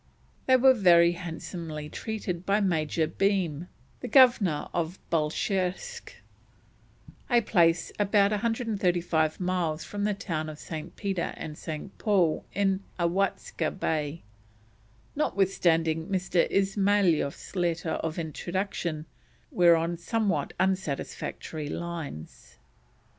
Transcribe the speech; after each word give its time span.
They 0.47 0.57
were 0.57 0.73
very 0.73 1.11
handsomely 1.11 1.87
treated 1.87 2.43
by 2.43 2.59
Major 2.59 3.05
Behm, 3.07 3.67
the 3.99 4.07
Governor 4.07 4.67
of 4.73 4.97
Bolcheretsk, 5.11 6.13
a 7.29 7.41
place 7.41 7.91
about 7.99 8.31
135 8.31 9.39
miles 9.39 9.83
from 9.83 10.03
the 10.03 10.15
town 10.15 10.49
of 10.49 10.57
St. 10.57 10.95
Peter 10.95 11.35
and 11.37 11.55
St. 11.55 11.95
Paul 11.99 12.43
in 12.51 12.79
Awatska 12.99 13.69
Bay, 13.69 14.23
notwithstanding 15.15 16.07
Mr. 16.07 16.49
Ismailoff's 16.49 17.55
letters 17.55 17.99
of 18.01 18.17
introduction 18.17 19.05
were 19.51 19.75
on 19.75 19.97
somewhat 19.97 20.53
unsatisfactory 20.59 21.69
lines. 21.69 22.57